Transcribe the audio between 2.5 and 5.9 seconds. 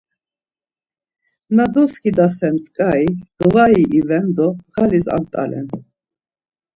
tzǩari ğvari iven do ğalis ant̆alen.